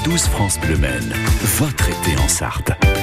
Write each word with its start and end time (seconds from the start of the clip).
9-12 0.00 0.28
France 0.28 0.58
Bleu 0.58 0.76
Maine, 0.78 1.12
votre 1.58 1.88
été 1.88 2.18
en 2.18 2.28
Sarthe. 2.28 3.01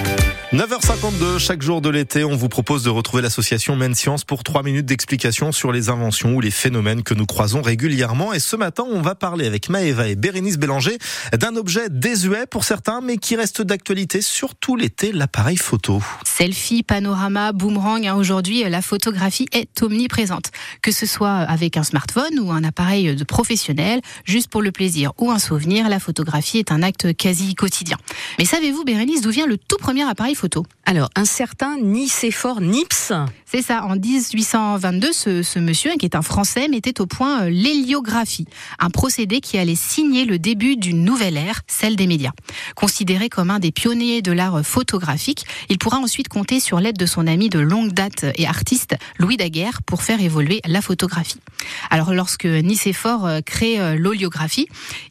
9h52, 0.52 1.38
chaque 1.38 1.62
jour 1.62 1.80
de 1.80 1.90
l'été, 1.90 2.24
on 2.24 2.36
vous 2.36 2.50
propose 2.50 2.82
de 2.82 2.90
retrouver 2.90 3.22
l'association 3.22 3.76
Maine 3.76 3.94
Science 3.94 4.24
pour 4.24 4.44
3 4.44 4.64
minutes 4.64 4.88
d'explication 4.88 5.52
sur 5.52 5.72
les 5.72 5.90
inventions 5.90 6.34
ou 6.34 6.42
les 6.42 6.50
phénomènes 6.50 7.04
que 7.04 7.14
nous 7.14 7.28
croisons 7.28 7.62
régulièrement. 7.62 8.34
Et 8.34 8.40
ce 8.40 8.56
matin, 8.56 8.84
on 8.90 9.00
va 9.04 9.14
parler 9.14 9.46
avec 9.46 9.70
Maëva 9.70 10.08
et 10.08 10.16
Bérénice 10.16 10.58
Bélanger 10.58 10.98
d'un 11.38 11.56
objet 11.56 11.90
désuet 11.92 12.48
pour 12.48 12.64
certains, 12.64 13.00
mais 13.00 13.18
qui 13.18 13.36
reste 13.36 13.62
d'actualité, 13.62 14.24
surtout 14.24 14.76
l'été, 14.76 15.12
l'appareil 15.12 15.56
photo. 15.56 16.02
Selfie, 16.26 16.82
panorama, 16.82 17.52
boomerang, 17.52 18.08
hein, 18.08 18.16
aujourd'hui, 18.16 18.64
la 18.68 18.82
photographie 18.82 19.46
est 19.52 19.84
omniprésente. 19.84 20.50
Que 20.82 20.92
ce 20.92 21.06
soit 21.06 21.30
avec 21.30 21.78
un 21.78 21.84
smartphone 21.84 22.40
ou 22.40 22.52
un 22.52 22.64
appareil 22.64 23.16
de 23.16 23.24
professionnel, 23.24 24.02
juste 24.26 24.50
pour 24.50 24.64
le 24.64 24.72
plaisir 24.72 25.12
ou 25.20 25.30
un 25.30 25.38
souvenir, 25.38 25.90
la 25.90 26.00
photographie 26.00 26.58
est 26.58 26.72
un 26.72 26.82
acte 26.82 27.16
quasi 27.16 27.54
quotidien. 27.54 27.98
Mais 28.40 28.46
savez-vous, 28.46 28.84
Bérénice, 28.84 29.22
d'où 29.22 29.30
vient 29.30 29.46
le 29.46 29.60
tout 29.60 29.78
premier 29.78 30.10
appareil 30.10 30.38
Alors, 30.86 31.10
un 31.16 31.26
certain 31.26 31.78
Nicéphore 31.78 32.62
Nips. 32.62 33.12
C'est 33.52 33.64
ça, 33.64 33.84
en 33.84 33.96
1822, 33.96 35.12
ce, 35.12 35.42
ce, 35.42 35.58
monsieur, 35.58 35.94
qui 35.98 36.06
est 36.06 36.16
un 36.16 36.22
Français, 36.22 36.68
mettait 36.68 37.02
au 37.02 37.08
point 37.08 37.46
euh, 37.46 37.50
l'héliographie, 37.50 38.46
un 38.78 38.92
procédé 38.92 39.42
qui 39.42 39.58
allait 39.58 39.74
signer 39.74 40.26
le 40.26 40.38
début 40.38 40.78
d'une 40.78 41.04
nouvelle 41.04 41.36
ère, 41.36 41.62
celle 41.66 41.96
des 41.96 42.06
médias. 42.06 42.34
Considéré 42.76 43.28
comme 43.28 43.50
un 43.50 43.58
des 43.58 43.72
pionniers 43.72 44.22
de 44.22 44.32
l'art 44.32 44.64
photographique, 44.64 45.48
il 45.68 45.80
pourra 45.80 45.98
ensuite 45.98 46.28
compter 46.28 46.60
sur 46.60 46.80
l'aide 46.80 46.96
de 46.96 47.08
son 47.08 47.26
ami 47.26 47.50
de 47.50 47.58
longue 47.58 47.92
date 47.92 48.24
et 48.36 48.46
artiste, 48.46 48.96
Louis 49.18 49.36
Daguerre, 49.36 49.82
pour 49.82 50.04
faire 50.04 50.22
évoluer 50.22 50.62
la 50.68 50.84
photographie. 50.84 51.40
Alors, 51.90 52.14
lorsque 52.14 52.46
Nicéphore 52.46 53.26
euh, 53.26 53.42
crée 53.42 53.80
euh, 53.80 53.96
l'oliographie, 53.96 54.68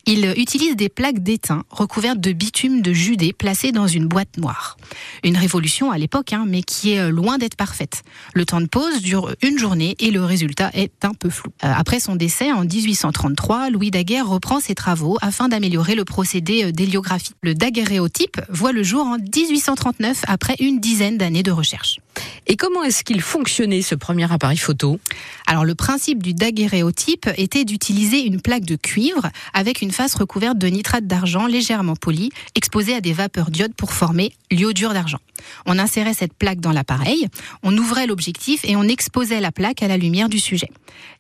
il 0.07 0.33
utilise 0.37 0.77
des 0.77 0.89
plaques 0.89 1.25
d'étain 1.25 1.65
recouvertes 1.71 2.21
de 2.21 2.31
bitume 2.31 2.83
de 2.83 2.93
Judée 2.93 3.33
placées 3.33 3.73
dans 3.73 3.89
une 3.89 4.07
boîte 4.07 4.37
noire. 4.37 4.77
Une 5.25 5.37
révolution 5.37 5.91
à 5.91 5.99
l'époque, 5.99 6.33
hein, 6.33 6.45
mais 6.47 6.63
qui 6.63 6.93
est 6.93 7.11
loin 7.11 7.39
d'être 7.39 7.57
parfaite. 7.57 8.05
Le 8.35 8.45
temps 8.45 8.61
de 8.61 8.67
pause 8.67 9.01
dure 9.03 9.35
une 9.43 9.59
journée 9.59 9.97
et 9.99 10.11
le 10.11 10.25
résultat 10.25 10.71
est 10.75 11.05
un 11.05 11.15
peu 11.15 11.31
flou. 11.31 11.51
Euh, 11.65 11.73
après 11.75 12.01
son 12.01 12.17
décès 12.17 12.53
en 12.53 12.65
1833, 12.65 13.71
Louis 13.71 13.91
Daguerre 13.91 14.29
reprend 14.29 14.61
ses 14.61 14.75
travaux 14.75 15.19
afin 15.21 15.49
d'améliorer 15.49 15.95
le 15.95 16.05
procédé 16.05 16.65
euh, 16.65 16.73
d'héliographie. 16.73 17.33
Le 17.43 17.55
daguerréotype 17.55 18.41
voit 18.49 18.73
le 18.73 18.83
jour 18.83 19.07
en 19.07 19.19
1839 19.19 20.23
après 20.27 20.57
une 20.61 20.81
dizaine 20.81 21.19
d'années 21.19 21.43
de 21.43 21.53
recherche. 21.53 21.99
Et 22.47 22.57
comment 22.57 22.83
est-ce 22.83 23.05
qu'il 23.05 23.21
fonctionnait 23.21 23.83
ce 23.83 23.95
premier 23.95 24.31
appareil 24.33 24.57
photo? 24.57 24.99
Alors 25.47 25.65
le 25.65 25.75
principe 25.75 26.23
du 26.23 26.35
daguerréotype 26.35 27.29
était 27.37 27.65
d'utiliser 27.65 28.25
une 28.25 28.41
plaque 28.41 28.65
de 28.65 28.77
cuivre 28.77 29.29
avec 29.55 29.83
une 29.83 29.93
face 29.93 30.15
recouverte 30.15 30.59
de 30.59 30.67
nitrate 30.69 31.07
d'argent 31.07 31.47
légèrement 31.47 31.97
polie, 31.97 32.31
exposée 32.55 32.95
à 32.95 33.01
des 33.01 33.13
vapeurs 33.13 33.51
d'iode 33.51 33.75
pour 33.75 33.93
former 33.93 34.33
l'iodure 34.51 34.95
d'argent. 34.95 35.19
On 35.67 35.79
insérait 35.79 36.15
cette 36.15 36.35
plaque 36.35 36.61
dans 36.61 36.73
l'appareil, 36.73 37.29
on 37.63 37.77
ouvrait 37.77 38.07
l'objectif 38.07 38.65
et 38.65 38.77
on 38.77 38.83
exposait 38.83 39.41
la 39.41 39.53
plaque 39.53 39.83
à 39.83 39.89
la 39.89 39.97
lumière 39.97 40.29
du 40.29 40.39
sujet. 40.39 40.71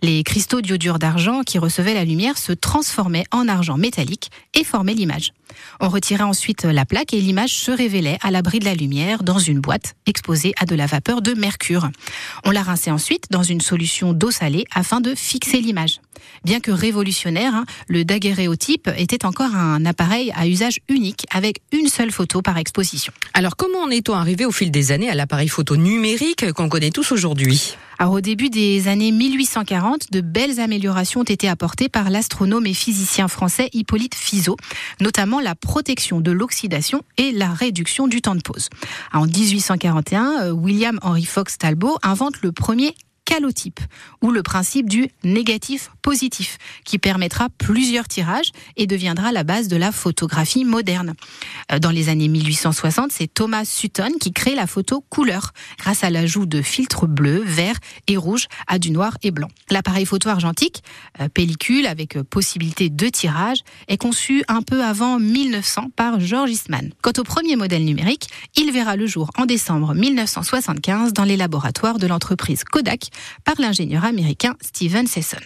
Les 0.03 0.23
cristaux 0.25 0.61
d'iodure 0.61 0.99
d'argent 0.99 1.43
qui 1.43 1.59
recevaient 1.59 1.95
la 1.95 2.05
lumière 2.05 2.39
se 2.39 2.53
transformaient 2.53 3.25
en 3.31 3.49
argent 3.49 3.77
métallique 3.77 4.31
et 4.55 4.65
formaient 4.65 4.95
l'image. 4.95 5.33
On 5.81 5.89
retirait 5.89 6.25
ensuite 6.25 6.65
la 6.65 6.85
plaque 6.85 7.15
et 7.15 7.21
l'image 7.21 7.55
se 7.55 7.71
révélait 7.71 8.19
à 8.23 8.31
l'abri 8.31 8.59
de 8.59 8.65
la 8.65 8.75
lumière 8.75 9.23
dans 9.23 9.39
une 9.39 9.61
boîte 9.61 9.95
exposée 10.07 10.53
à 10.59 10.67
de 10.67 10.75
la 10.75 10.87
vapeur 10.89 11.23
de 11.23 11.35
mercure. 11.35 11.89
On 12.45 12.51
la 12.51 12.63
rinçait 12.63 12.91
ensuite 12.91 13.27
dans 13.31 13.45
une 13.45 13.61
solution 13.61 14.13
d'eau 14.13 14.31
salée 14.31 14.65
afin 14.75 15.01
de 15.01 15.15
fixer 15.15 15.61
l'image. 15.61 16.01
Bien 16.45 16.61
que 16.61 16.71
révolutionnaire, 16.71 17.55
hein, 17.55 17.65
le 17.87 18.05
daguerréotype 18.05 18.91
était 18.97 19.25
encore 19.25 19.55
un 19.55 19.85
appareil 19.87 20.33
à 20.35 20.49
usage 20.49 20.81
unique 20.89 21.27
avec 21.31 21.61
une 21.73 21.89
seule 21.89 22.11
photo 22.11 22.43
par 22.43 22.59
exposition. 22.59 23.13
Alors 23.35 23.57
comment 23.57 23.81
en 23.81 23.91
est-on 23.91 24.15
arrivé 24.15 24.45
au 24.45 24.53
fil 24.53 24.71
des 24.71 24.91
années 24.93 25.11
à 25.11 25.15
l'appareil 25.15 25.49
photo 25.49 25.77
numérique 25.77 26.53
qu'on 26.53 26.69
connaît 26.69 26.91
tous 26.91 27.13
aujourd'hui? 27.13 27.77
Au 28.07 28.21
début 28.21 28.49
des 28.49 28.89
années 28.89 29.11
1840, 29.11 30.13
de 30.13 30.21
belles 30.21 30.61
améliorations 30.61 31.21
ont 31.21 31.25
été 31.25 31.49
apportées 31.49 31.89
par 31.89 32.11
l'astronome 32.11 32.67
et 32.67 32.75
physicien 32.75 33.29
français 33.29 33.69
Hippolyte 33.73 34.15
Fizeau, 34.15 34.57
notamment 35.01 35.41
la 35.41 35.55
protection 35.55 36.21
de 36.21 36.31
l'oxydation 36.31 37.03
et 37.17 37.33
la 37.33 37.53
réduction 37.53 38.07
du 38.07 38.21
temps 38.21 38.37
de 38.37 38.43
pause. 38.43 38.69
En 39.13 39.27
1841, 39.27 40.43
euh, 40.43 40.51
William 40.53 40.99
Henry 41.03 41.25
Fox 41.25 41.59
Talbot 41.59 41.99
invente 42.03 42.43
le 42.43 42.53
premier 42.53 42.95
calotype, 43.29 43.81
ou 44.23 44.31
le 44.31 44.43
principe 44.43 44.89
du 44.89 45.11
négatif 45.23 45.91
positif, 46.01 46.57
qui 46.87 46.97
permettra 46.97 47.49
plusieurs 47.59 48.09
tirages 48.09 48.53
et 48.79 48.87
deviendra 48.87 49.33
la 49.33 49.45
base 49.45 49.69
de 49.69 49.77
la 49.77 49.93
photographie 49.93 50.65
moderne. 50.65 51.13
Euh, 51.71 51.79
dans 51.79 51.91
les 51.91 52.09
années 52.09 52.29
1860, 52.29 53.13
c'est 53.13 53.27
Thomas 53.27 53.67
Sutton 53.67 54.13
qui 54.19 54.33
crée 54.33 54.55
la 54.55 54.67
photo 54.67 55.05
couleur, 55.11 55.53
grâce 55.79 56.05
à 56.05 56.11
l'ajout 56.11 56.47
de 56.47 56.63
filtres 56.63 57.07
bleus, 57.07 57.43
verts 57.45 57.77
et 58.07 58.17
rouges 58.17 58.47
à 58.67 58.79
du 58.79 58.91
noir 58.91 59.19
et 59.23 59.31
blanc. 59.31 59.49
L'appareil 59.69 60.07
photo 60.07 60.31
argentique, 60.31 60.83
euh, 61.21 61.29
pellicule 61.29 61.87
avec 61.87 62.17
euh, 62.17 62.25
possibilité 62.25 62.89
de 62.89 63.09
tirage, 63.11 63.59
est 63.89 63.99
conçu 63.99 64.43
un 64.49 64.63
peu 64.63 64.83
avant 64.83 65.19
1900 65.19 65.91
par 65.95 66.19
George 66.19 66.51
Eastman. 66.51 66.93
Quant 67.03 67.13
au 67.19 67.25
premier 67.25 67.57
modèle 67.57 67.85
numérique, 67.85 68.29
il 68.57 68.73
verra 68.73 68.97
le 68.97 69.07
jour 69.07 69.31
en 69.37 69.45
décembre 69.45 69.93
1975 69.93 71.13
dans 71.13 71.25
les 71.25 71.37
laboratoires 71.37 71.99
de 71.99 72.07
l'entreprise 72.07 72.65
Kodak 72.65 73.11
par 73.45 73.55
l'ingénieur 73.59 74.05
américain 74.05 74.55
Steven 74.61 75.07
Sesson. 75.07 75.39